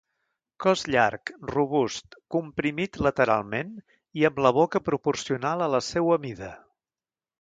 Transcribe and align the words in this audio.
Cos 0.63 0.83
llarg, 0.93 1.31
robust, 1.51 2.17
comprimit 2.35 2.99
lateralment 3.09 3.69
i 4.23 4.25
amb 4.31 4.41
la 4.47 4.53
boca 4.61 4.83
proporcional 4.89 5.67
a 5.67 5.69
la 5.75 5.83
seua 5.91 6.19
mida. 6.25 6.51